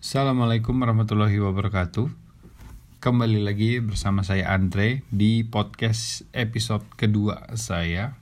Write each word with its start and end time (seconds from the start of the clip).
Assalamualaikum 0.00 0.80
warahmatullahi 0.80 1.36
wabarakatuh. 1.44 2.08
Kembali 3.04 3.44
lagi 3.44 3.84
bersama 3.84 4.24
saya 4.24 4.48
Andre 4.48 5.04
di 5.12 5.44
podcast 5.44 6.24
episode 6.32 6.88
kedua 6.96 7.52
saya. 7.60 8.16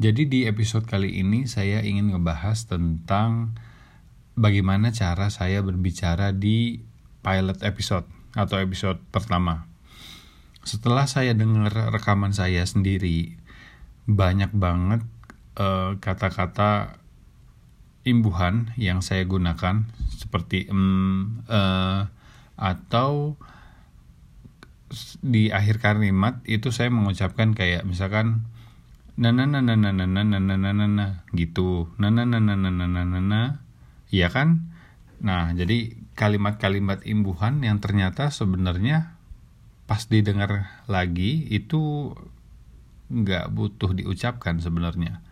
Jadi 0.00 0.24
di 0.24 0.40
episode 0.48 0.88
kali 0.88 1.20
ini 1.20 1.44
saya 1.44 1.84
ingin 1.84 2.16
ngebahas 2.16 2.64
tentang 2.64 3.60
bagaimana 4.40 4.88
cara 4.88 5.28
saya 5.28 5.60
berbicara 5.60 6.32
di 6.32 6.80
pilot 7.20 7.60
episode 7.60 8.08
atau 8.32 8.56
episode 8.56 8.96
pertama. 9.12 9.68
Setelah 10.64 11.04
saya 11.04 11.36
dengar 11.36 11.92
rekaman 11.92 12.32
saya 12.32 12.64
sendiri, 12.64 13.36
banyak 14.08 14.48
banget 14.56 15.04
eh, 15.60 16.00
kata-kata 16.00 16.96
uh, 16.96 17.05
imbuhan 18.06 18.70
yang 18.78 19.02
saya 19.02 19.26
gunakan 19.26 19.90
seperti 20.14 20.70
um, 20.70 21.42
uh, 21.50 22.06
atau 22.54 23.34
di 25.20 25.50
akhir 25.50 25.82
kalimat 25.82 26.38
itu 26.46 26.70
saya 26.70 26.88
mengucapkan 26.94 27.52
kayak 27.52 27.82
misalkan 27.82 28.46
na 29.18 29.34
na 29.34 29.50
na 29.50 29.58
na 29.58 29.74
na 29.74 29.90
na 29.90 30.06
na 30.06 30.22
na 30.22 30.38
na 30.38 30.70
na 30.70 30.86
na 30.86 31.06
gitu 31.34 31.90
na 31.98 32.14
na 32.14 32.22
na 32.22 32.38
na 32.38 32.54
na 32.54 32.70
na 32.70 32.86
na 32.86 33.02
na 33.02 33.20
na 33.20 33.40
ya 34.14 34.30
kan 34.30 34.70
nah 35.18 35.50
jadi 35.50 35.98
kalimat-kalimat 36.14 37.02
imbuhan 37.02 37.60
yang 37.66 37.82
ternyata 37.82 38.30
sebenarnya 38.30 39.18
pas 39.90 40.06
didengar 40.06 40.70
lagi 40.86 41.44
itu 41.50 42.14
nggak 43.10 43.50
butuh 43.50 43.90
diucapkan 43.96 44.62
sebenarnya 44.62 45.24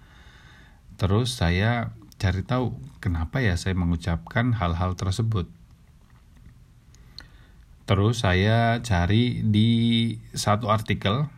terus 0.98 1.38
saya 1.38 1.94
cari 2.20 2.42
tahu 2.46 2.76
kenapa 3.02 3.42
ya 3.42 3.58
saya 3.58 3.74
mengucapkan 3.76 4.54
hal-hal 4.56 4.94
tersebut 4.94 5.50
Terus 7.84 8.24
saya 8.24 8.80
cari 8.80 9.44
di 9.44 9.68
satu 10.32 10.72
artikel 10.72 11.28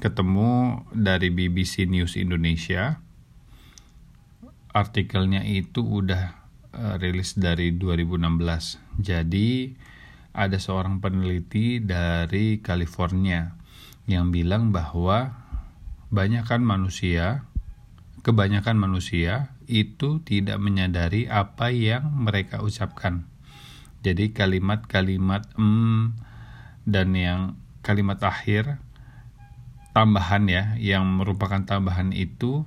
ketemu 0.00 0.80
dari 0.96 1.28
BBC 1.28 1.84
News 1.84 2.16
Indonesia. 2.16 3.04
Artikelnya 4.72 5.44
itu 5.44 5.84
udah 5.84 6.40
uh, 6.72 6.96
rilis 6.96 7.36
dari 7.36 7.76
2016. 7.76 8.80
Jadi 8.96 9.76
ada 10.32 10.56
seorang 10.56 11.04
peneliti 11.04 11.84
dari 11.84 12.64
California 12.64 13.52
yang 14.08 14.32
bilang 14.32 14.72
bahwa 14.72 15.36
banyakkan 16.08 16.64
manusia, 16.64 17.44
kebanyakan 18.24 18.80
manusia 18.80 19.52
itu 19.70 20.18
tidak 20.26 20.58
menyadari 20.58 21.30
apa 21.30 21.70
yang 21.70 22.10
mereka 22.10 22.58
ucapkan 22.58 23.30
jadi 24.02 24.34
kalimat-kalimat 24.34 25.46
mm 25.54 26.26
dan 26.88 27.14
yang 27.14 27.40
kalimat 27.86 28.18
akhir 28.18 28.80
tambahan 29.92 30.48
ya 30.48 30.64
yang 30.80 31.04
merupakan 31.06 31.62
tambahan 31.62 32.10
itu 32.10 32.64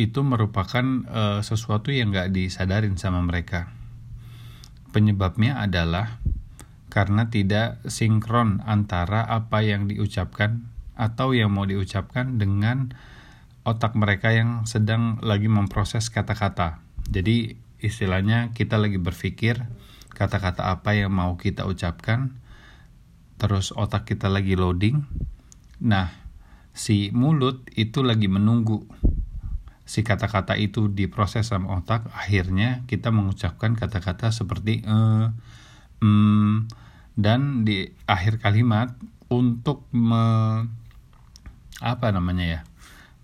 itu 0.00 0.24
merupakan 0.24 1.04
uh, 1.12 1.40
sesuatu 1.44 1.92
yang 1.92 2.08
gak 2.08 2.32
disadarin 2.32 2.96
sama 2.96 3.20
mereka. 3.20 3.68
Penyebabnya 4.96 5.60
adalah 5.60 6.18
karena 6.88 7.28
tidak 7.28 7.84
sinkron 7.84 8.64
antara 8.64 9.22
apa 9.28 9.60
yang 9.60 9.86
diucapkan 9.86 10.66
atau 10.96 11.36
yang 11.36 11.52
mau 11.52 11.68
diucapkan 11.68 12.40
dengan 12.40 12.96
otak 13.64 13.96
mereka 13.96 14.32
yang 14.32 14.64
sedang 14.64 15.20
lagi 15.20 15.46
memproses 15.46 16.08
kata-kata. 16.08 16.80
Jadi 17.10 17.56
istilahnya 17.80 18.52
kita 18.52 18.76
lagi 18.76 19.00
berpikir 19.00 19.64
kata-kata 20.12 20.68
apa 20.68 20.92
yang 20.92 21.12
mau 21.16 21.40
kita 21.40 21.64
ucapkan 21.64 22.36
terus 23.40 23.72
otak 23.72 24.04
kita 24.04 24.28
lagi 24.28 24.52
loading 24.52 25.00
nah 25.80 26.12
si 26.76 27.08
mulut 27.16 27.64
itu 27.72 28.04
lagi 28.04 28.28
menunggu 28.28 28.84
si 29.88 30.04
kata-kata 30.04 30.60
itu 30.60 30.92
diproses 30.92 31.48
sama 31.48 31.80
otak 31.80 32.06
akhirnya 32.12 32.84
kita 32.84 33.08
mengucapkan 33.10 33.74
kata-kata 33.74 34.28
seperti 34.28 34.84
eh, 34.84 35.26
mm, 36.04 36.68
dan 37.16 37.64
di 37.66 37.90
akhir 38.06 38.38
kalimat 38.38 38.94
untuk 39.32 39.88
me, 39.90 40.22
apa 41.80 42.06
namanya 42.12 42.44
ya 42.46 42.60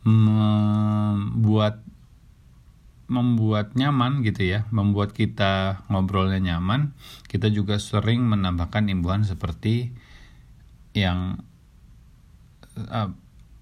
membuat 0.07 1.83
membuat 3.07 3.75
nyaman 3.79 4.23
gitu 4.27 4.43
ya, 4.47 4.67
membuat 4.75 5.15
kita 5.15 5.83
ngobrolnya 5.87 6.43
nyaman, 6.43 6.95
kita 7.31 7.51
juga 7.55 7.79
sering 7.79 8.27
menambahkan 8.27 8.91
imbuhan 8.91 9.23
seperti 9.23 9.95
yang 10.91 11.43
uh, 12.75 13.15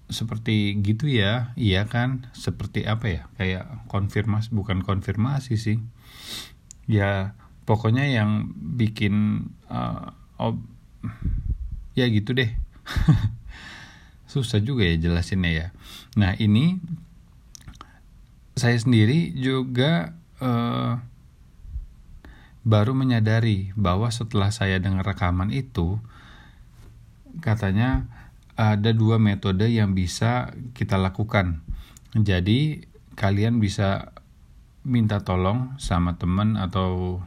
seperti 0.09 0.77
gitu 0.81 1.09
ya, 1.09 1.53
iya 1.57 1.85
kan? 1.85 2.29
Seperti 2.33 2.85
apa 2.89 3.05
ya? 3.09 3.21
Kayak 3.37 3.85
konfirmasi 3.89 4.53
bukan 4.53 4.81
konfirmasi 4.81 5.57
sih. 5.57 5.77
Ya, 6.85 7.37
pokoknya 7.69 8.05
yang 8.05 8.53
bikin 8.77 9.49
uh, 9.69 10.13
oh, 10.41 10.57
ya 11.97 12.05
gitu 12.09 12.33
deh. 12.33 12.49
Susah 14.35 14.59
juga 14.59 14.83
ya 14.83 14.99
jelasinnya 14.99 15.51
ya. 15.55 15.67
Nah, 16.19 16.35
ini 16.35 16.83
saya 18.59 18.75
sendiri 18.75 19.31
juga 19.31 20.11
uh, 20.43 20.99
baru 22.67 22.91
menyadari 22.91 23.71
bahwa 23.79 24.11
setelah 24.11 24.51
saya 24.51 24.75
dengar 24.83 25.07
rekaman 25.07 25.55
itu 25.55 26.03
katanya 27.39 28.11
ada 28.59 28.91
dua 28.91 29.23
metode 29.23 29.71
yang 29.71 29.95
bisa 29.95 30.51
kita 30.75 30.99
lakukan. 30.99 31.63
Jadi 32.11 32.83
kalian 33.15 33.63
bisa 33.63 34.11
minta 34.83 35.23
tolong 35.23 35.79
sama 35.79 36.19
teman 36.19 36.59
atau 36.59 37.23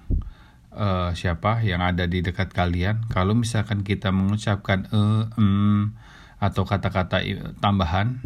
uh, 0.72 1.10
siapa 1.12 1.60
yang 1.64 1.80
ada 1.84 2.04
di 2.08 2.20
dekat 2.20 2.52
kalian. 2.52 3.04
Kalau 3.12 3.36
misalkan 3.36 3.84
kita 3.84 4.14
mengucapkan 4.14 4.88
e, 4.88 5.00
atau 6.38 6.62
kata-kata 6.62 7.22
tambahan 7.58 8.22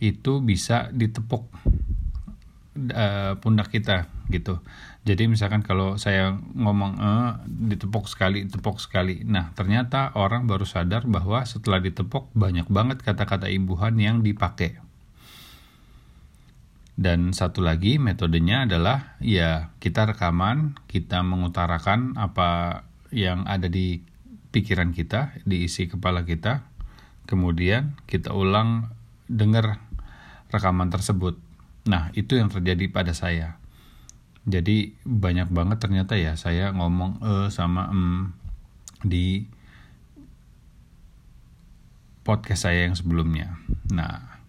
itu 0.00 0.40
bisa 0.40 0.88
ditepuk 0.92 1.44
uh, 2.92 3.36
pundak 3.40 3.68
kita 3.72 4.08
gitu. 4.32 4.60
Jadi 5.00 5.32
misalkan 5.32 5.64
kalau 5.64 5.96
saya 5.96 6.36
ngomong 6.36 6.92
eh 7.00 7.32
ditepok 7.48 8.04
sekali, 8.04 8.44
ditepok 8.44 8.76
sekali. 8.76 9.24
Nah, 9.24 9.52
ternyata 9.56 10.12
orang 10.12 10.44
baru 10.44 10.68
sadar 10.68 11.08
bahwa 11.08 11.40
setelah 11.48 11.80
ditepok 11.80 12.28
banyak 12.36 12.68
banget 12.68 13.00
kata-kata 13.00 13.48
imbuhan 13.48 13.96
yang 13.96 14.20
dipakai. 14.20 14.76
Dan 17.00 17.32
satu 17.32 17.64
lagi 17.64 17.96
metodenya 17.96 18.68
adalah 18.68 19.16
ya 19.24 19.72
kita 19.80 20.04
rekaman, 20.12 20.76
kita 20.84 21.24
mengutarakan 21.24 22.20
apa 22.20 22.84
yang 23.08 23.48
ada 23.48 23.72
di 23.72 24.04
pikiran 24.52 24.92
kita, 24.92 25.32
di 25.48 25.64
isi 25.64 25.88
kepala 25.88 26.28
kita. 26.28 26.69
Kemudian 27.30 27.94
kita 28.10 28.34
ulang 28.34 28.90
dengar 29.30 29.78
rekaman 30.50 30.90
tersebut 30.90 31.38
Nah, 31.88 32.12
itu 32.12 32.36
yang 32.36 32.52
terjadi 32.52 32.92
pada 32.92 33.16
saya. 33.16 33.56
Jadi 34.44 34.96
banyak 35.04 35.52
banget 35.52 35.78
ternyata 35.80 36.16
ya 36.16 36.34
saya 36.36 36.72
ngomong 36.72 37.20
e 37.20 37.32
sama 37.52 37.92
em 37.92 38.32
di 39.04 39.44
podcast 42.24 42.68
saya 42.68 42.88
yang 42.88 42.96
sebelumnya. 42.96 43.56
Nah, 43.92 44.40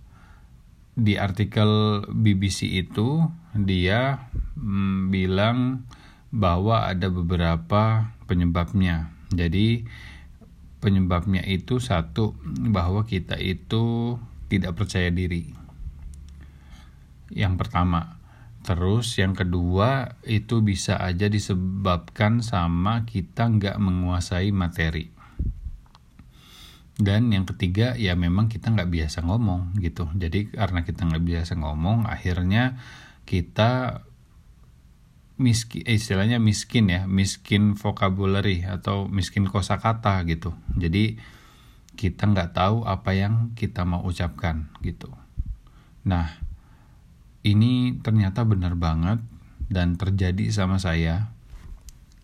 di 0.96 1.16
artikel 1.16 2.04
BBC 2.08 2.72
itu 2.84 3.24
dia 3.56 4.28
mm, 4.60 5.12
bilang 5.12 5.88
bahwa 6.32 6.88
ada 6.88 7.08
beberapa 7.12 8.12
penyebabnya. 8.28 9.12
Jadi 9.32 9.88
penyebabnya 10.82 11.46
itu 11.46 11.78
satu 11.78 12.34
bahwa 12.74 13.06
kita 13.06 13.38
itu 13.38 14.18
tidak 14.50 14.76
percaya 14.76 15.14
diri 15.14 15.62
yang 17.32 17.56
pertama. 17.56 18.20
Terus 18.62 19.18
yang 19.18 19.34
kedua 19.34 20.22
itu 20.22 20.62
bisa 20.62 21.02
aja 21.02 21.26
disebabkan 21.26 22.46
sama 22.46 23.10
kita 23.10 23.50
nggak 23.50 23.82
menguasai 23.82 24.54
materi. 24.54 25.10
Dan 27.02 27.34
yang 27.34 27.50
ketiga 27.50 27.98
ya 27.98 28.14
memang 28.14 28.46
kita 28.46 28.70
nggak 28.70 28.92
biasa 28.94 29.26
ngomong 29.26 29.74
gitu. 29.82 30.06
Jadi 30.14 30.54
karena 30.54 30.86
kita 30.86 31.10
nggak 31.10 31.26
biasa 31.26 31.58
ngomong 31.58 32.06
akhirnya 32.06 32.78
kita 33.26 34.06
miskin 35.42 35.82
eh, 35.90 35.98
istilahnya 35.98 36.38
miskin 36.38 36.86
ya 36.88 37.10
miskin 37.10 37.74
vocabulary 37.74 38.62
atau 38.62 39.10
miskin 39.10 39.50
kosakata 39.50 40.22
gitu. 40.30 40.54
Jadi 40.78 41.18
kita 41.98 42.30
nggak 42.30 42.54
tahu 42.54 42.86
apa 42.86 43.18
yang 43.18 43.58
kita 43.58 43.82
mau 43.84 44.06
ucapkan 44.06 44.70
gitu. 44.86 45.10
Nah 46.06 46.38
ini 47.42 47.98
ternyata 48.06 48.46
benar 48.46 48.78
banget 48.78 49.20
dan 49.68 49.98
terjadi 49.98 50.54
sama 50.54 50.78
saya. 50.78 51.34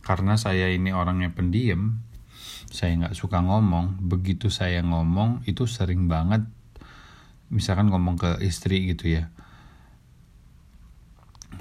Karena 0.05 0.39
saya 0.39 0.71
ini 0.71 0.95
orangnya 0.95 1.33
pendiam 1.33 2.05
saya 2.69 2.93
nggak 2.95 3.17
suka 3.17 3.41
ngomong. 3.41 3.99
Begitu 4.05 4.53
saya 4.53 4.85
ngomong 4.85 5.43
itu 5.49 5.65
sering 5.65 6.05
banget 6.05 6.45
misalkan 7.47 7.87
ngomong 7.87 8.19
ke 8.19 8.31
istri 8.43 8.91
gitu 8.91 9.07
ya 9.07 9.31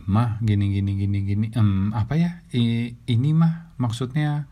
mah 0.06 0.38
gini 0.42 0.72
gini 0.72 0.94
gini 0.94 1.18
gini. 1.26 1.46
Um, 1.58 1.92
apa 1.92 2.14
ya? 2.16 2.42
I, 2.54 2.94
ini 3.10 3.30
mah 3.34 3.74
maksudnya 3.76 4.46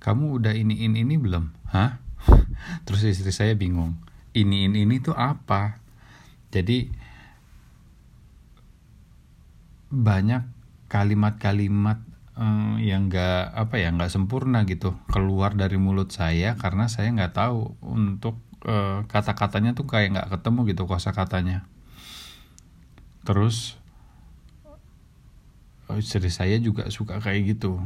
kamu 0.00 0.40
udah 0.40 0.54
ini 0.54 0.86
ini 0.86 1.02
ini 1.04 1.14
belum? 1.18 1.50
Hah? 1.70 1.98
Terus 2.86 3.04
istri 3.04 3.34
saya 3.34 3.52
bingung. 3.58 3.98
Ini 4.32 4.70
ini 4.70 4.86
ini 4.86 4.96
tuh 5.02 5.18
apa? 5.18 5.82
Jadi 6.54 6.90
banyak 9.90 10.42
kalimat-kalimat 10.86 11.98
um, 12.38 12.78
yang 12.78 13.10
nggak 13.10 13.50
apa 13.54 13.74
ya 13.82 13.90
nggak 13.90 14.10
sempurna 14.10 14.62
gitu 14.64 14.94
keluar 15.10 15.58
dari 15.58 15.76
mulut 15.76 16.14
saya 16.14 16.54
karena 16.54 16.86
saya 16.86 17.10
nggak 17.10 17.34
tahu 17.34 17.74
untuk 17.82 18.38
uh, 18.64 19.02
kata-katanya 19.10 19.74
tuh 19.74 19.90
kayak 19.90 20.14
nggak 20.14 20.30
ketemu 20.38 20.60
gitu 20.70 20.82
kosa 20.86 21.10
katanya 21.10 21.66
terus 23.26 23.79
istri 25.98 26.30
saya 26.30 26.60
juga 26.60 26.86
suka 26.92 27.18
kayak 27.18 27.56
gitu 27.56 27.80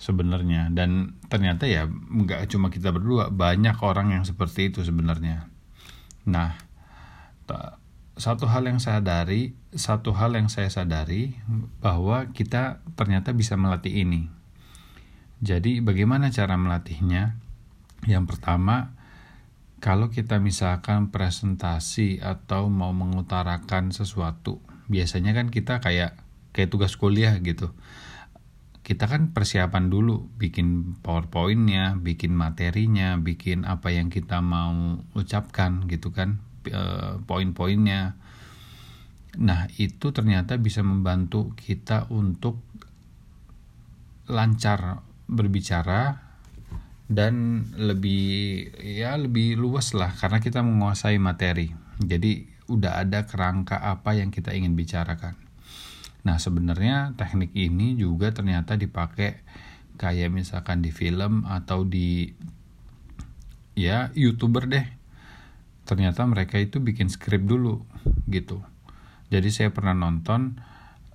sebenarnya. 0.00 0.70
Dan 0.72 1.20
ternyata 1.28 1.68
ya 1.68 1.88
nggak 1.88 2.48
cuma 2.52 2.72
kita 2.72 2.92
berdua 2.92 3.32
banyak 3.32 3.76
orang 3.82 4.16
yang 4.16 4.24
seperti 4.24 4.72
itu 4.72 4.84
sebenarnya. 4.84 5.48
Nah 6.28 6.56
satu 8.16 8.48
hal 8.48 8.64
yang 8.64 8.80
saya 8.80 9.04
sadari 9.04 9.52
satu 9.76 10.16
hal 10.16 10.32
yang 10.32 10.48
saya 10.48 10.72
sadari 10.72 11.36
bahwa 11.84 12.32
kita 12.32 12.80
ternyata 12.96 13.36
bisa 13.36 13.60
melatih 13.60 13.92
ini. 13.92 14.32
Jadi 15.44 15.84
bagaimana 15.84 16.32
cara 16.32 16.56
melatihnya? 16.56 17.36
Yang 18.08 18.24
pertama 18.36 18.96
kalau 19.84 20.08
kita 20.08 20.40
misalkan 20.40 21.12
presentasi 21.12 22.24
atau 22.24 22.72
mau 22.72 22.96
mengutarakan 22.96 23.92
sesuatu 23.92 24.64
biasanya 24.88 25.36
kan 25.36 25.52
kita 25.52 25.84
kayak 25.84 26.16
kayak 26.56 26.72
tugas 26.72 26.96
kuliah 26.96 27.36
gitu. 27.44 27.76
Kita 28.80 29.04
kan 29.04 29.36
persiapan 29.36 29.92
dulu 29.92 30.32
bikin 30.40 30.96
powerpointnya 31.04 32.00
bikin 32.00 32.32
materinya 32.32 33.20
bikin 33.20 33.68
apa 33.68 33.92
yang 33.92 34.08
kita 34.08 34.40
mau 34.40 34.96
ucapkan 35.12 35.84
gitu 35.92 36.16
kan 36.16 36.40
e, 36.64 37.20
poin-poinnya. 37.28 38.16
Nah 39.36 39.68
itu 39.76 40.16
ternyata 40.16 40.56
bisa 40.56 40.80
membantu 40.80 41.52
kita 41.52 42.08
untuk 42.08 42.64
lancar 44.32 45.04
berbicara 45.28 46.24
dan 47.06 47.66
lebih 47.76 48.70
ya 48.80 49.14
lebih 49.18 49.60
luas 49.60 49.92
lah 49.92 50.14
karena 50.14 50.40
kita 50.40 50.64
menguasai 50.64 51.20
materi. 51.20 51.74
Jadi 52.00 52.48
udah 52.70 53.02
ada 53.02 53.26
kerangka 53.28 53.82
apa 53.82 54.14
yang 54.18 54.30
kita 54.30 54.54
ingin 54.54 54.74
bicarakan 54.74 55.45
Nah 56.26 56.42
sebenarnya 56.42 57.14
teknik 57.14 57.54
ini 57.54 57.94
juga 57.94 58.34
ternyata 58.34 58.74
dipakai 58.74 59.46
kayak 59.94 60.34
misalkan 60.34 60.82
di 60.82 60.90
film 60.90 61.46
atau 61.46 61.86
di 61.86 62.34
ya 63.78 64.10
youtuber 64.18 64.66
deh. 64.66 64.86
Ternyata 65.86 66.26
mereka 66.26 66.58
itu 66.58 66.82
bikin 66.82 67.06
skrip 67.06 67.46
dulu 67.46 67.86
gitu. 68.26 68.58
Jadi 69.30 69.54
saya 69.54 69.70
pernah 69.70 69.94
nonton 69.94 70.58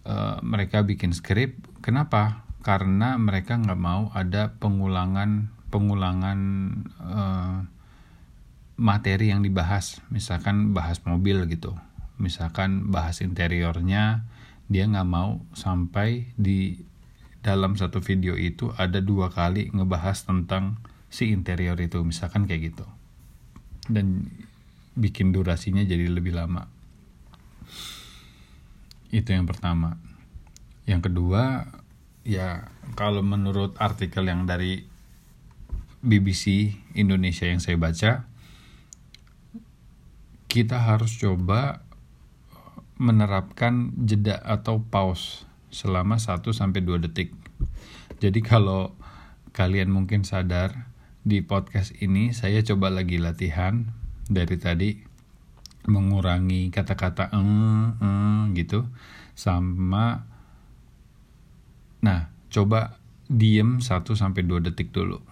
uh, 0.07 0.39
mereka 0.47 0.87
bikin 0.87 1.11
skrip. 1.11 1.59
Kenapa? 1.83 2.47
Karena 2.63 3.19
mereka 3.19 3.59
nggak 3.59 3.81
mau 3.81 4.15
ada 4.15 4.55
pengulangan 4.63 5.51
pengulangan 5.67 6.39
uh, 7.03 7.67
materi 8.79 9.35
yang 9.35 9.43
dibahas. 9.43 9.99
Misalkan 10.07 10.71
bahas 10.71 11.03
mobil 11.03 11.43
gitu. 11.51 11.75
Misalkan 12.15 12.95
bahas 12.95 13.19
interiornya 13.19 14.23
dia 14.71 14.87
nggak 14.87 15.09
mau 15.11 15.43
sampai 15.51 16.31
di 16.39 16.79
dalam 17.43 17.75
satu 17.75 17.99
video 17.99 18.39
itu 18.39 18.71
ada 18.79 19.03
dua 19.03 19.27
kali 19.27 19.67
ngebahas 19.75 20.23
tentang 20.23 20.79
si 21.11 21.35
interior 21.35 21.75
itu 21.75 21.99
misalkan 22.07 22.47
kayak 22.47 22.71
gitu. 22.71 22.87
Dan 23.91 24.31
bikin 24.95 25.35
durasinya 25.35 25.83
jadi 25.83 26.07
lebih 26.07 26.31
lama. 26.31 26.71
Itu 29.11 29.35
yang 29.35 29.43
pertama. 29.43 29.99
Yang 30.87 31.11
kedua 31.11 31.67
ya 32.23 32.71
kalau 32.95 33.19
menurut 33.19 33.75
artikel 33.75 34.23
yang 34.23 34.47
dari 34.47 34.87
BBC 35.99 36.73
Indonesia 36.95 37.45
yang 37.45 37.59
saya 37.59 37.75
baca 37.75 38.25
kita 40.47 40.77
harus 40.79 41.15
coba 41.19 41.85
menerapkan 42.99 43.93
jeda 43.95 44.39
atau 44.41 44.83
pause 44.83 45.45
selama 45.71 46.19
1 46.19 46.43
sampai 46.51 46.83
2 46.83 47.03
detik. 47.07 47.31
Jadi 48.19 48.39
kalau 48.43 48.93
kalian 49.55 49.91
mungkin 49.91 50.23
sadar 50.27 50.91
di 51.21 51.43
podcast 51.45 51.93
ini 52.01 52.33
saya 52.33 52.65
coba 52.65 52.89
lagi 52.89 53.21
latihan 53.21 53.93
dari 54.27 54.57
tadi 54.57 54.89
mengurangi 55.85 56.69
kata-kata 56.69 57.33
eng, 57.33 57.97
eng 57.97 58.53
gitu 58.53 58.85
sama 59.33 60.25
nah 62.01 62.29
coba 62.49 63.01
diem 63.31 63.79
1 63.79 63.87
sampai 64.11 64.43
2 64.43 64.67
detik 64.67 64.91
dulu. 64.91 65.23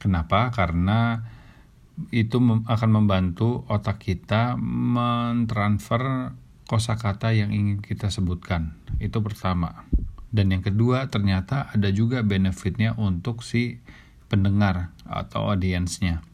Kenapa? 0.00 0.48
Karena 0.50 1.20
itu 2.10 2.42
akan 2.66 2.90
membantu 2.90 3.62
otak 3.70 4.02
kita 4.02 4.58
mentransfer 4.58 6.34
kosakata 6.66 7.36
yang 7.36 7.52
ingin 7.52 7.84
kita 7.84 8.08
sebutkan. 8.08 8.74
Itu 8.98 9.20
pertama. 9.20 9.84
Dan 10.32 10.50
yang 10.50 10.64
kedua, 10.64 11.12
ternyata 11.12 11.68
ada 11.68 11.92
juga 11.92 12.24
benefitnya 12.24 12.96
untuk 12.96 13.44
si 13.44 13.78
pendengar 14.32 14.96
atau 15.04 15.52
audiensnya. 15.52 16.24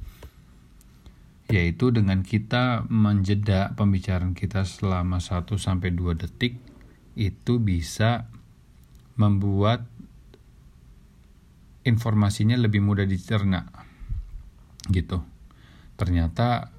Yaitu 1.50 1.90
dengan 1.90 2.22
kita 2.22 2.86
menjeda 2.86 3.74
pembicaraan 3.74 4.38
kita 4.38 4.62
selama 4.62 5.18
1 5.18 5.58
sampai 5.58 5.90
2 5.90 6.14
detik 6.14 6.60
itu 7.18 7.58
bisa 7.58 8.30
membuat 9.18 9.82
informasinya 11.82 12.54
lebih 12.54 12.84
mudah 12.84 13.08
dicerna. 13.08 13.66
Gitu 14.87 15.38
ternyata 15.99 16.71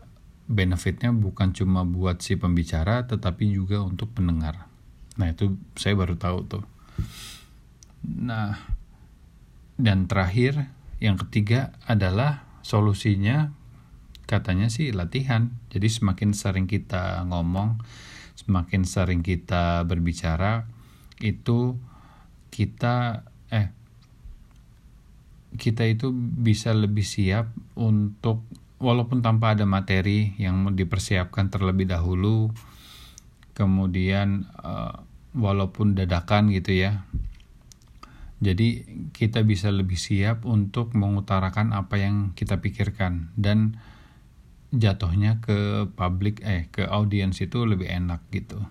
benefitnya 0.50 1.14
bukan 1.14 1.54
cuma 1.54 1.86
buat 1.86 2.26
si 2.26 2.40
pembicara 2.40 3.06
tetapi 3.06 3.52
juga 3.54 3.86
untuk 3.86 4.10
pendengar. 4.16 4.66
Nah 5.22 5.30
itu 5.30 5.60
saya 5.78 5.94
baru 5.94 6.18
tahu 6.18 6.40
tuh. 6.48 6.66
Nah 8.08 8.58
dan 9.78 10.10
terakhir 10.10 10.72
yang 10.98 11.20
ketiga 11.20 11.76
adalah 11.86 12.48
solusinya 12.66 13.54
katanya 14.26 14.72
sih 14.72 14.90
latihan. 14.96 15.54
Jadi 15.70 15.88
semakin 15.92 16.34
sering 16.34 16.66
kita 16.66 17.22
ngomong 17.30 17.84
semakin 18.40 18.88
sering 18.88 19.22
kita 19.22 19.84
berbicara 19.84 20.64
itu 21.20 21.76
kita 22.50 23.28
eh 23.52 23.70
kita 25.60 25.84
itu 25.86 26.14
bisa 26.16 26.72
lebih 26.72 27.04
siap 27.04 27.52
untuk 27.76 28.46
walaupun 28.80 29.20
tanpa 29.20 29.54
ada 29.54 29.68
materi 29.68 30.34
yang 30.40 30.74
dipersiapkan 30.74 31.52
terlebih 31.52 31.86
dahulu 31.92 32.50
kemudian 33.54 34.48
uh, 34.64 35.04
walaupun 35.36 35.94
dadakan 35.94 36.50
gitu 36.56 36.74
ya. 36.74 37.04
Jadi 38.40 38.88
kita 39.12 39.44
bisa 39.44 39.68
lebih 39.68 40.00
siap 40.00 40.48
untuk 40.48 40.96
mengutarakan 40.96 41.76
apa 41.76 42.00
yang 42.00 42.32
kita 42.40 42.64
pikirkan 42.64 43.36
dan 43.36 43.76
jatuhnya 44.72 45.44
ke 45.44 45.92
publik 45.92 46.40
eh 46.48 46.72
ke 46.72 46.88
audiens 46.88 47.36
itu 47.44 47.68
lebih 47.68 47.92
enak 47.92 48.24
gitu. 48.32 48.64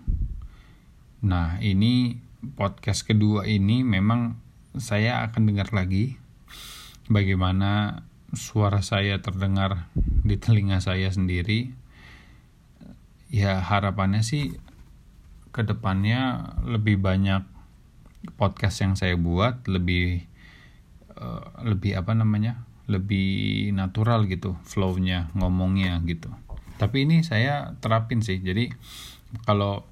Nah 1.21 1.61
ini 1.61 2.17
podcast 2.57 3.05
kedua 3.05 3.45
ini 3.45 3.85
memang 3.85 4.41
saya 4.81 5.21
akan 5.29 5.53
dengar 5.53 5.69
lagi 5.77 6.17
bagaimana 7.13 8.01
suara 8.37 8.85
saya 8.85 9.21
terdengar 9.25 9.89
di 9.97 10.37
telinga 10.37 10.85
saya 10.85 11.09
sendiri 11.09 11.73
ya 13.33 13.61
harapannya 13.61 14.21
sih 14.25 14.57
ke 15.53 15.65
depannya 15.65 16.53
lebih 16.65 17.01
banyak 17.01 17.45
podcast 18.37 18.85
yang 18.85 18.95
saya 18.97 19.17
buat 19.17 19.65
lebih 19.65 20.29
uh, 21.17 21.65
lebih 21.65 21.97
apa 21.97 22.13
namanya 22.13 22.65
lebih 22.89 23.69
natural 23.77 24.25
gitu 24.25 24.57
flownya 24.65 25.29
ngomongnya 25.37 26.01
gitu. 26.09 26.33
Tapi 26.81 27.05
ini 27.05 27.21
saya 27.21 27.77
terapin 27.85 28.25
sih 28.25 28.41
jadi 28.41 28.73
kalau 29.45 29.85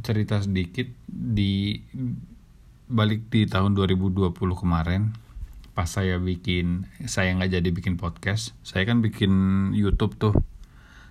cerita 0.00 0.40
sedikit 0.40 0.88
di 1.04 1.84
balik 2.88 3.28
di 3.28 3.44
tahun 3.44 3.76
2020 3.76 4.32
kemarin 4.34 5.12
pas 5.70 5.86
saya 5.86 6.18
bikin 6.18 6.90
saya 7.06 7.34
nggak 7.36 7.60
jadi 7.60 7.68
bikin 7.70 7.94
podcast 7.94 8.58
saya 8.66 8.84
kan 8.84 9.00
bikin 9.00 9.32
YouTube 9.72 10.18
tuh 10.18 10.34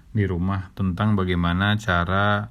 di 0.10 0.26
rumah 0.26 0.74
tentang 0.74 1.14
bagaimana 1.14 1.78
cara 1.78 2.50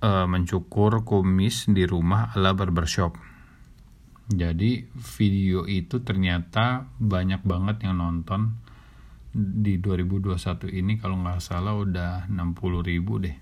uh, 0.00 0.26
mencukur 0.26 1.04
kumis 1.04 1.68
di 1.68 1.84
rumah 1.84 2.32
ala 2.32 2.56
barbershop. 2.56 3.16
Jadi 4.30 4.86
video 4.94 5.66
itu 5.66 6.00
ternyata 6.06 6.86
banyak 6.96 7.42
banget 7.42 7.84
yang 7.84 7.98
nonton. 8.00 8.56
Di 9.30 9.78
2021 9.78 10.74
ini 10.74 10.98
kalau 10.98 11.18
nggak 11.22 11.38
salah 11.42 11.78
udah 11.78 12.26
60 12.30 12.90
ribu 12.90 13.22
deh. 13.22 13.36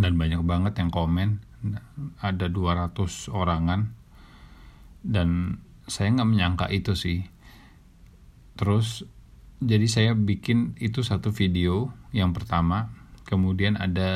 Dan 0.00 0.16
banyak 0.16 0.40
banget 0.44 0.80
yang 0.80 0.88
komen 0.92 1.40
ada 2.20 2.46
200 2.48 3.32
orangan. 3.32 3.80
Dan 5.00 5.56
saya 5.90 6.14
nggak 6.14 6.30
menyangka 6.30 6.66
itu 6.70 6.94
sih. 6.94 7.26
Terus 8.54 9.02
jadi 9.58 9.86
saya 9.90 10.12
bikin 10.14 10.78
itu 10.78 11.02
satu 11.02 11.34
video 11.34 11.90
yang 12.14 12.30
pertama 12.30 12.94
kemudian 13.26 13.74
ada 13.74 14.12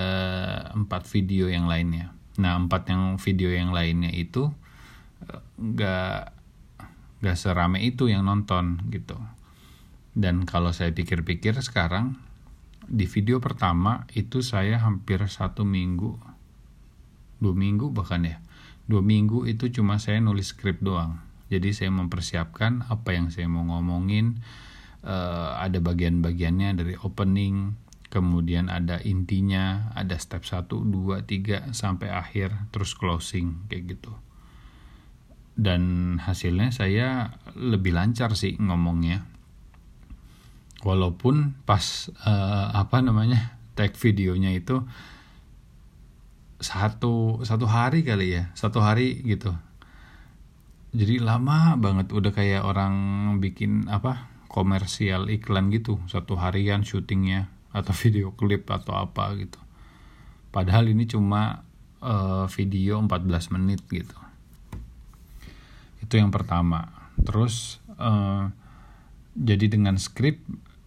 empat 0.73 1.11
video 1.11 1.51
yang 1.51 1.67
lainnya. 1.67 2.15
Nah 2.39 2.55
empat 2.57 2.95
yang 2.95 3.19
video 3.19 3.51
yang 3.51 3.75
lainnya 3.75 4.15
itu 4.15 4.55
eh, 5.27 5.43
nggak 5.59 6.21
nggak 7.21 7.37
serame 7.37 7.83
itu 7.83 8.07
yang 8.07 8.23
nonton 8.23 8.79
gitu. 8.95 9.19
Dan 10.15 10.47
kalau 10.47 10.71
saya 10.71 10.95
pikir-pikir 10.95 11.59
sekarang 11.59 12.15
di 12.87 13.11
video 13.11 13.43
pertama 13.43 14.07
itu 14.15 14.47
saya 14.47 14.79
hampir 14.79 15.19
satu 15.27 15.67
minggu. 15.67 16.15
Dua 17.43 17.51
minggu 17.51 17.91
bahkan 17.91 18.23
ya. 18.23 18.39
Dua 18.87 19.03
minggu 19.03 19.51
itu 19.51 19.75
cuma 19.75 19.99
saya 19.99 20.23
nulis 20.23 20.55
skrip 20.55 20.79
doang 20.79 21.34
jadi 21.53 21.71
saya 21.77 21.91
mempersiapkan 21.93 22.89
apa 22.89 23.13
yang 23.13 23.29
saya 23.29 23.51
mau 23.51 23.65
ngomongin. 23.67 24.41
Uh, 25.05 25.61
ada 25.61 25.85
bagian-bagiannya 25.85 26.81
dari 26.81 26.97
opening 26.97 27.77
kemudian 28.09 28.73
ada 28.73 29.03
intinya 29.05 29.93
ada 29.93 30.17
step 30.17 30.49
1, 30.49 30.71
2, 30.71 31.29
3 31.29 31.77
sampai 31.77 32.09
akhir 32.09 32.73
terus 32.73 32.97
closing 32.97 33.69
kayak 33.69 33.99
gitu. 33.99 34.17
Dan 35.53 36.17
hasilnya 36.23 36.73
saya 36.73 37.37
lebih 37.53 37.93
lancar 37.93 38.33
sih 38.39 38.57
ngomongnya. 38.57 39.29
Walaupun 40.87 41.59
pas 41.69 42.09
uh, 42.25 42.73
apa 42.73 43.05
namanya 43.05 43.61
tag 43.75 43.99
videonya 43.99 44.55
itu 44.55 44.87
satu 46.63 47.43
satu 47.43 47.67
hari 47.67 48.07
kali 48.07 48.41
ya 48.41 48.49
satu 48.55 48.81
hari 48.81 49.21
gitu 49.27 49.53
jadi 50.95 51.19
lama 51.19 51.75
banget 51.75 52.15
udah 52.15 52.31
kayak 52.31 52.63
orang 52.63 52.95
bikin 53.43 53.91
apa 53.91 54.31
komersial 54.47 55.27
iklan 55.27 55.75
gitu. 55.75 55.99
Satu 56.07 56.39
harian 56.39 56.87
syutingnya 56.87 57.51
atau 57.75 57.91
video 58.07 58.31
klip 58.39 58.71
atau 58.71 58.95
apa 58.95 59.35
gitu. 59.35 59.59
Padahal 60.55 60.87
ini 60.87 61.11
cuma 61.11 61.67
uh, 61.99 62.47
video 62.47 63.03
14 63.03 63.55
menit 63.59 63.83
gitu. 63.91 64.15
Itu 65.99 66.15
yang 66.15 66.31
pertama. 66.31 67.11
Terus 67.19 67.83
uh, 67.99 68.55
jadi 69.35 69.67
dengan 69.67 69.99
skrip 69.99 70.39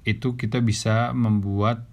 itu 0.08 0.40
kita 0.40 0.64
bisa 0.64 1.12
membuat 1.12 1.84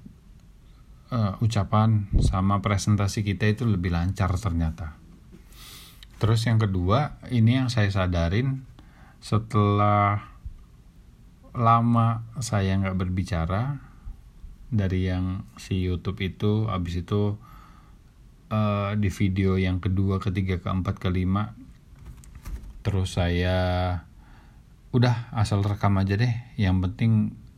uh, 1.10 1.34
ucapan 1.42 2.06
sama 2.22 2.62
presentasi 2.62 3.26
kita 3.26 3.50
itu 3.50 3.66
lebih 3.66 3.90
lancar 3.90 4.30
ternyata. 4.38 4.94
Terus 6.18 6.46
yang 6.46 6.62
kedua, 6.62 7.18
ini 7.28 7.58
yang 7.60 7.68
saya 7.68 7.90
sadarin 7.90 8.64
setelah 9.18 10.22
lama 11.54 12.26
saya 12.42 12.74
nggak 12.76 12.98
berbicara 12.98 13.78
dari 14.74 15.06
yang 15.06 15.46
si 15.54 15.80
YouTube 15.80 16.18
itu, 16.22 16.66
abis 16.66 17.06
itu 17.06 17.38
uh, 18.50 18.90
di 18.98 19.10
video 19.10 19.54
yang 19.54 19.78
kedua, 19.78 20.18
ketiga, 20.18 20.58
keempat, 20.58 20.98
kelima, 20.98 21.54
terus 22.82 23.16
saya 23.18 23.56
udah 24.94 25.30
asal 25.34 25.62
rekam 25.62 25.94
aja 25.98 26.18
deh. 26.18 26.34
Yang 26.58 26.76
penting 26.90 27.12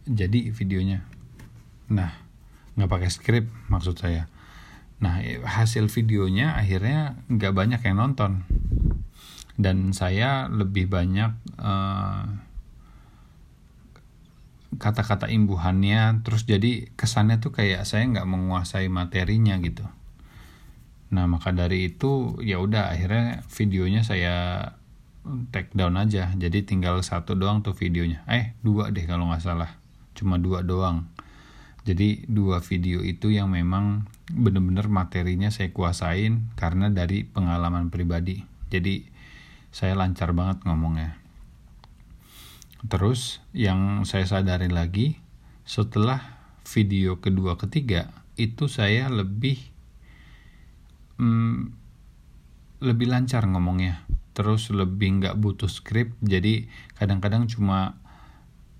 jadi 0.06 0.54
videonya 0.54 1.02
nah 1.90 2.14
nggak 2.78 2.90
pakai 2.90 3.10
skrip 3.10 3.44
maksud 3.66 3.98
saya 3.98 4.30
nah 4.96 5.20
hasil 5.44 5.92
videonya 5.92 6.56
akhirnya 6.56 7.20
nggak 7.28 7.52
banyak 7.52 7.80
yang 7.84 8.00
nonton. 8.00 8.44
Dan 9.56 9.96
saya 9.96 10.52
lebih 10.52 10.88
banyak 10.92 11.32
eh, 11.60 12.24
kata-kata 14.76 15.32
imbuhannya 15.32 16.20
terus 16.20 16.44
jadi 16.44 16.92
kesannya 16.92 17.40
tuh 17.40 17.52
kayak 17.56 17.88
saya 17.88 18.04
nggak 18.04 18.28
menguasai 18.28 18.92
materinya 18.92 19.56
gitu. 19.64 19.84
Nah 21.12 21.24
maka 21.24 21.54
dari 21.54 21.94
itu 21.94 22.36
ya 22.44 22.60
udah 22.60 22.92
akhirnya 22.92 23.46
videonya 23.48 24.02
saya 24.04 24.34
take 25.50 25.72
down 25.72 25.96
aja. 25.96 26.30
Jadi 26.36 26.62
tinggal 26.66 27.00
satu 27.00 27.34
doang 27.34 27.64
tuh 27.64 27.72
videonya. 27.72 28.22
Eh 28.28 28.52
dua 28.60 28.92
deh 28.92 29.08
kalau 29.08 29.30
nggak 29.32 29.42
salah. 29.42 29.70
Cuma 30.12 30.36
dua 30.36 30.60
doang 30.60 31.08
jadi 31.86 32.26
dua 32.26 32.58
video 32.66 32.98
itu 33.06 33.30
yang 33.30 33.54
memang 33.54 34.10
bener-bener 34.34 34.90
materinya 34.90 35.54
saya 35.54 35.70
kuasain 35.70 36.50
karena 36.58 36.90
dari 36.90 37.22
pengalaman 37.22 37.94
pribadi. 37.94 38.42
Jadi 38.74 39.06
saya 39.70 39.94
lancar 39.94 40.34
banget 40.34 40.66
ngomongnya. 40.66 41.14
Terus 42.90 43.38
yang 43.54 44.02
saya 44.02 44.26
sadari 44.26 44.66
lagi 44.66 45.22
setelah 45.62 46.18
video 46.66 47.22
kedua 47.22 47.54
ketiga 47.54 48.10
itu 48.34 48.66
saya 48.66 49.06
lebih 49.06 49.62
hmm, 51.22 51.70
lebih 52.82 53.14
lancar 53.14 53.46
ngomongnya. 53.46 54.02
Terus 54.34 54.74
lebih 54.74 55.22
nggak 55.22 55.38
butuh 55.38 55.70
skrip 55.70 56.18
jadi 56.18 56.66
kadang-kadang 56.98 57.46
cuma 57.46 57.94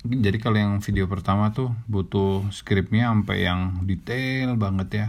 jadi 0.09 0.39
kalau 0.39 0.59
yang 0.59 0.75
video 0.83 1.11
pertama 1.11 1.51
tuh 1.51 1.75
butuh 1.91 2.47
skripnya 2.55 3.11
sampai 3.11 3.47
yang 3.47 3.83
detail 3.87 4.55
banget 4.55 4.89
ya. 4.95 5.07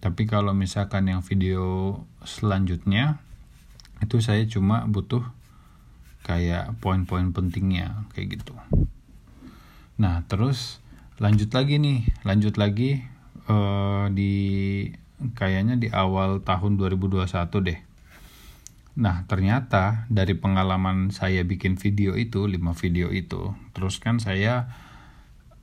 Tapi 0.00 0.28
kalau 0.28 0.52
misalkan 0.52 1.08
yang 1.08 1.24
video 1.24 1.98
selanjutnya 2.22 3.18
itu 4.04 4.20
saya 4.20 4.44
cuma 4.44 4.84
butuh 4.84 5.24
kayak 6.22 6.76
poin-poin 6.84 7.32
pentingnya 7.32 8.04
kayak 8.12 8.40
gitu. 8.40 8.52
Nah 9.96 10.22
terus 10.28 10.84
lanjut 11.16 11.48
lagi 11.56 11.80
nih 11.80 12.04
lanjut 12.28 12.60
lagi 12.60 13.00
uh, 13.48 14.12
di 14.12 14.34
kayaknya 15.32 15.80
di 15.80 15.88
awal 15.88 16.44
tahun 16.44 16.76
2021 16.76 17.24
deh 17.64 17.78
Nah, 18.96 19.28
ternyata 19.28 20.08
dari 20.08 20.32
pengalaman 20.32 21.12
saya 21.12 21.44
bikin 21.44 21.76
video 21.76 22.16
itu, 22.16 22.48
5 22.48 22.56
video 22.80 23.12
itu, 23.12 23.52
terus 23.76 24.00
kan 24.00 24.16
saya 24.16 24.72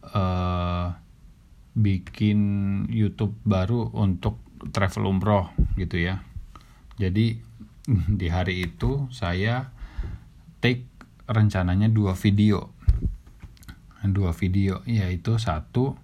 uh, 0.06 0.94
bikin 1.74 2.40
YouTube 2.94 3.34
baru 3.42 3.90
untuk 3.98 4.38
travel 4.70 5.10
umroh 5.10 5.50
gitu 5.82 5.98
ya. 5.98 6.22
Jadi 7.02 7.42
di 8.22 8.28
hari 8.30 8.70
itu 8.70 9.10
saya 9.10 9.74
take 10.62 10.86
rencananya 11.26 11.90
dua 11.90 12.14
video. 12.14 12.70
Dua 14.04 14.36
video 14.36 14.86
yaitu 14.86 15.42
satu 15.42 15.98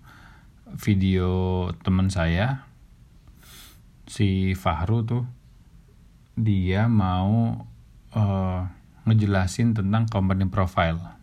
video 0.80 1.68
teman 1.86 2.10
saya 2.10 2.66
si 4.10 4.58
Fahru 4.58 5.06
tuh 5.06 5.30
dia 6.40 6.88
mau 6.88 7.68
uh, 8.16 8.62
ngejelasin 9.04 9.76
tentang 9.76 10.08
company 10.08 10.48
profile. 10.48 11.20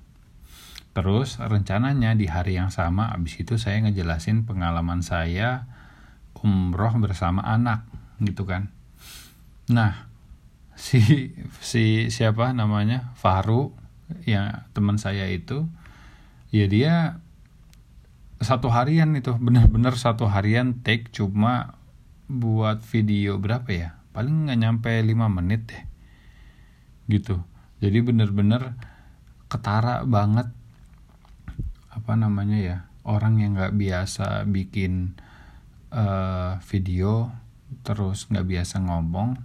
Terus 0.92 1.36
rencananya 1.36 2.16
di 2.16 2.24
hari 2.28 2.56
yang 2.56 2.72
sama 2.72 3.12
abis 3.12 3.40
itu 3.40 3.60
saya 3.60 3.84
ngejelasin 3.84 4.48
pengalaman 4.48 5.04
saya 5.04 5.68
umroh 6.40 6.92
bersama 7.00 7.44
anak 7.44 7.84
gitu 8.20 8.48
kan. 8.48 8.72
Nah, 9.68 10.08
si 10.76 11.32
si 11.60 12.08
siapa 12.08 12.52
namanya? 12.56 13.12
Faru 13.16 13.76
yang 14.24 14.64
teman 14.72 14.96
saya 14.96 15.26
itu 15.28 15.66
ya 16.54 16.70
dia 16.70 16.94
satu 18.38 18.68
harian 18.68 19.16
itu 19.16 19.34
benar-benar 19.36 19.96
satu 19.96 20.28
harian 20.28 20.84
take 20.84 21.10
cuma 21.10 21.80
buat 22.28 22.84
video 22.84 23.40
berapa 23.40 23.66
ya 23.72 23.95
paling 24.16 24.48
nggak 24.48 24.60
nyampe 24.64 24.88
5 24.96 25.12
menit 25.28 25.68
deh. 25.68 25.84
Gitu. 27.12 27.36
Jadi 27.84 27.98
bener-bener 28.00 28.72
ketara 29.52 30.08
banget 30.08 30.48
apa 31.92 32.12
namanya 32.16 32.56
ya 32.56 32.76
orang 33.04 33.44
yang 33.44 33.60
nggak 33.60 33.76
biasa 33.76 34.48
bikin 34.48 35.20
uh, 35.92 36.56
video 36.64 37.28
terus 37.84 38.28
nggak 38.32 38.48
biasa 38.48 38.80
ngomong 38.84 39.36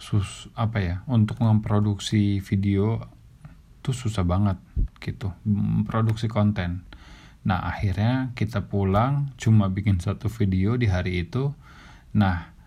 sus 0.00 0.48
apa 0.56 0.78
ya 0.80 0.96
untuk 1.04 1.42
memproduksi 1.44 2.40
video 2.40 3.04
tuh 3.84 3.92
susah 3.92 4.24
banget 4.24 4.56
gitu. 5.04 5.28
Memproduksi 5.44 6.24
konten. 6.24 6.88
Nah 7.44 7.68
akhirnya 7.68 8.32
kita 8.32 8.64
pulang 8.64 9.36
cuma 9.36 9.68
bikin 9.68 10.00
satu 10.00 10.32
video 10.32 10.80
di 10.80 10.88
hari 10.88 11.28
itu. 11.28 11.52
Nah 12.16 12.57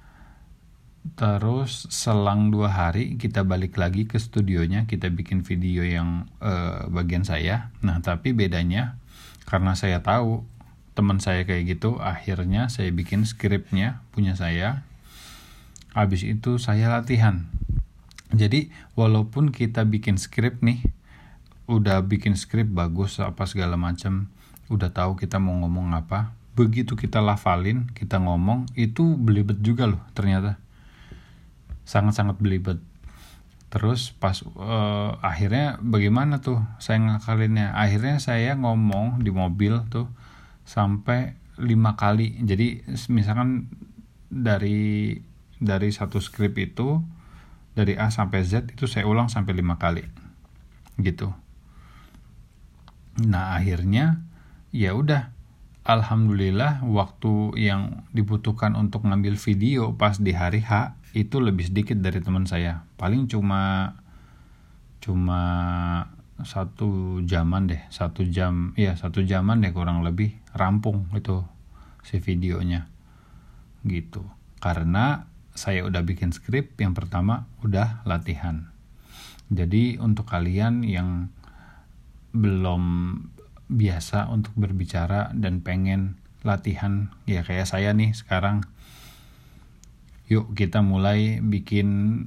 terus 1.18 1.90
selang 1.90 2.54
dua 2.54 2.70
hari 2.70 3.18
kita 3.18 3.42
balik 3.42 3.78
lagi 3.78 4.06
ke 4.06 4.22
studionya 4.22 4.86
kita 4.86 5.10
bikin 5.10 5.42
video 5.42 5.82
yang 5.82 6.30
uh, 6.40 6.86
bagian 6.90 7.26
saya. 7.26 7.74
Nah 7.82 8.00
tapi 8.06 8.38
bedanya 8.38 9.02
karena 9.50 9.74
saya 9.74 10.06
tahu 10.06 10.46
teman 10.94 11.18
saya 11.18 11.48
kayak 11.48 11.78
gitu 11.78 11.98
akhirnya 11.98 12.70
saya 12.70 12.94
bikin 12.94 13.26
skripnya 13.26 14.06
punya 14.14 14.38
saya. 14.38 14.86
Habis 15.92 16.24
itu 16.24 16.56
saya 16.56 16.88
latihan. 16.88 17.52
Jadi 18.32 18.72
walaupun 18.96 19.52
kita 19.52 19.84
bikin 19.84 20.16
skrip 20.16 20.64
nih 20.64 20.86
udah 21.68 22.04
bikin 22.06 22.40
skrip 22.40 22.68
bagus 22.72 23.20
apa 23.20 23.44
segala 23.44 23.76
macam 23.76 24.32
udah 24.72 24.92
tahu 24.92 25.20
kita 25.20 25.36
mau 25.40 25.56
ngomong 25.60 25.92
apa 25.92 26.32
begitu 26.56 27.00
kita 27.00 27.24
lafalin 27.24 27.92
kita 27.92 28.20
ngomong 28.20 28.68
itu 28.76 29.16
belibet 29.20 29.60
juga 29.64 29.88
loh 29.88 30.04
ternyata 30.16 30.61
sangat-sangat 31.92 32.40
belibet. 32.40 32.80
Terus 33.68 34.16
pas 34.16 34.40
uh, 34.56 35.20
akhirnya 35.20 35.76
bagaimana 35.84 36.40
tuh 36.40 36.64
saya 36.80 37.04
ngakalinnya? 37.04 37.76
Akhirnya 37.76 38.20
saya 38.24 38.56
ngomong 38.56 39.20
di 39.20 39.32
mobil 39.32 39.84
tuh 39.92 40.08
sampai 40.64 41.36
lima 41.60 42.00
kali. 42.00 42.40
Jadi 42.48 42.88
misalkan 43.12 43.68
dari 44.32 45.20
dari 45.60 45.90
satu 45.92 46.24
skrip 46.24 46.56
itu 46.56 47.04
dari 47.76 48.00
A 48.00 48.08
sampai 48.08 48.44
Z 48.44 48.72
itu 48.72 48.88
saya 48.88 49.04
ulang 49.04 49.28
sampai 49.28 49.52
lima 49.56 49.76
kali. 49.76 50.04
Gitu. 50.96 51.32
Nah 53.24 53.56
akhirnya 53.60 54.24
ya 54.72 54.96
udah 54.96 55.32
alhamdulillah 55.84 56.84
waktu 56.88 57.56
yang 57.60 58.08
dibutuhkan 58.16 58.76
untuk 58.80 59.08
ngambil 59.08 59.36
video 59.36 59.92
pas 59.96 60.20
di 60.20 60.32
hari 60.36 60.64
H 60.64 61.01
itu 61.12 61.44
lebih 61.44 61.68
sedikit 61.68 62.00
dari 62.00 62.24
teman 62.24 62.48
saya. 62.48 62.88
Paling 62.96 63.28
cuma 63.28 63.94
cuma 65.02 65.42
satu 66.42 67.22
jaman 67.26 67.70
deh 67.70 67.82
satu 67.94 68.26
jam 68.26 68.74
iya 68.74 68.98
satu 68.98 69.22
jaman 69.22 69.62
deh 69.62 69.70
kurang 69.74 70.02
lebih 70.02 70.34
rampung 70.56 71.10
itu 71.14 71.44
si 72.02 72.18
videonya. 72.18 72.88
Gitu. 73.84 74.24
Karena 74.62 75.26
saya 75.52 75.84
udah 75.84 76.02
bikin 76.06 76.32
skrip 76.32 76.80
yang 76.80 76.96
pertama 76.96 77.50
udah 77.66 78.06
latihan. 78.08 78.72
Jadi 79.52 80.00
untuk 80.00 80.32
kalian 80.32 80.88
yang 80.88 81.28
belum 82.32 82.84
biasa 83.68 84.32
untuk 84.32 84.56
berbicara 84.56 85.36
dan 85.36 85.60
pengen 85.60 86.16
latihan 86.48 87.12
ya 87.28 87.44
kayak 87.44 87.68
saya 87.68 87.92
nih 87.92 88.16
sekarang 88.16 88.64
yuk 90.32 90.56
kita 90.56 90.80
mulai 90.80 91.44
bikin 91.44 92.24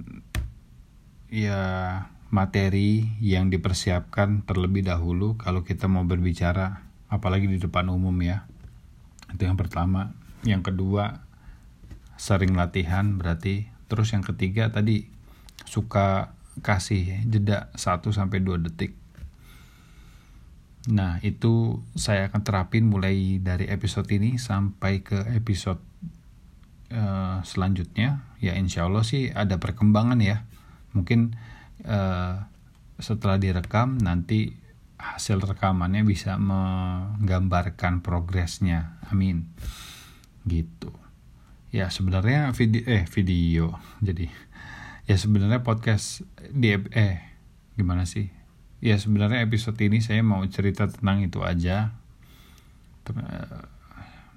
ya 1.33 1.63
materi 2.29 3.17
yang 3.25 3.49
dipersiapkan 3.49 4.45
terlebih 4.45 4.85
dahulu 4.85 5.41
kalau 5.41 5.65
kita 5.65 5.89
mau 5.89 6.05
berbicara 6.05 6.85
apalagi 7.09 7.49
di 7.49 7.57
depan 7.57 7.89
umum 7.89 8.13
ya. 8.21 8.45
Itu 9.33 9.49
yang 9.49 9.57
pertama. 9.57 10.13
Yang 10.45 10.69
kedua 10.69 11.25
sering 12.21 12.53
latihan 12.53 13.17
berarti. 13.17 13.73
Terus 13.89 14.13
yang 14.13 14.21
ketiga 14.21 14.69
tadi 14.69 15.09
suka 15.65 16.37
kasih 16.61 17.25
jeda 17.25 17.73
1 17.73 18.05
sampai 18.13 18.45
2 18.45 18.61
detik. 18.69 18.93
Nah, 20.93 21.17
itu 21.25 21.81
saya 21.97 22.29
akan 22.29 22.45
terapin 22.45 22.85
mulai 22.85 23.41
dari 23.41 23.65
episode 23.73 24.13
ini 24.13 24.37
sampai 24.37 25.01
ke 25.01 25.25
episode 25.33 25.81
uh, 26.95 27.43
selanjutnya 27.43 28.23
ya 28.39 28.55
insya 28.55 28.87
Allah 28.87 29.03
sih 29.03 29.35
ada 29.35 29.59
perkembangan 29.59 30.23
ya. 30.23 30.47
Mungkin 30.95 31.35
uh, 31.85 32.47
setelah 33.03 33.37
direkam 33.43 33.99
nanti 33.99 34.55
hasil 34.95 35.43
rekamannya 35.43 36.07
bisa 36.07 36.39
menggambarkan 36.39 38.01
progresnya. 38.01 38.97
Amin. 39.11 39.51
Gitu. 40.47 40.95
Ya 41.75 41.91
sebenarnya 41.91 42.55
video 42.55 42.83
eh 42.87 43.05
video. 43.11 43.77
Jadi 44.01 44.31
ya 45.11 45.17
sebenarnya 45.19 45.67
podcast 45.67 46.23
di 46.55 46.73
eh 46.95 47.21
gimana 47.75 48.07
sih? 48.07 48.31
Ya 48.79 48.97
sebenarnya 48.97 49.43
episode 49.43 49.77
ini 49.83 49.99
saya 50.01 50.23
mau 50.23 50.41
cerita 50.47 50.87
tentang 50.87 51.27
itu 51.27 51.43
aja. 51.43 51.99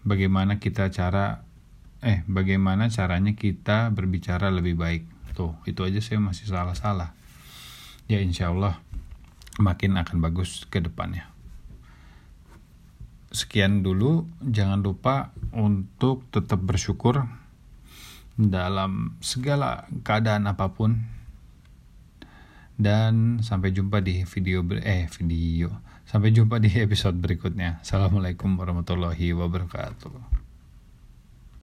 Bagaimana 0.07 0.59
kita 0.59 0.87
cara 0.91 1.46
eh 2.05 2.21
bagaimana 2.29 2.89
caranya 2.93 3.33
kita 3.33 3.89
berbicara 3.89 4.53
lebih 4.53 4.77
baik? 4.77 5.03
Tuh 5.33 5.53
itu 5.65 5.81
aja 5.81 6.01
saya 6.01 6.21
masih 6.21 6.49
salah-salah. 6.49 7.13
Ya 8.07 8.21
insya 8.21 8.53
Allah 8.53 8.79
makin 9.57 9.97
akan 9.97 10.21
bagus 10.21 10.65
ke 10.69 10.81
depannya. 10.81 11.29
Sekian 13.33 13.83
dulu. 13.83 14.25
Jangan 14.41 14.81
lupa 14.81 15.35
untuk 15.51 16.25
tetap 16.31 16.61
bersyukur 16.63 17.27
dalam 18.37 19.17
segala 19.19 19.89
keadaan 20.05 20.47
apa 20.47 20.71
pun. 20.71 21.17
Dan 22.77 23.41
sampai 23.41 23.73
jumpa 23.73 24.05
di 24.05 24.21
video 24.29 24.61
eh 24.85 25.09
video. 25.17 25.81
Sampai 26.05 26.31
jumpa 26.31 26.61
di 26.61 26.71
episode 26.77 27.17
berikutnya. 27.17 27.81
Assalamualaikum 27.81 28.53
warahmatullahi 28.55 29.33
wabarakatuh 29.33 30.46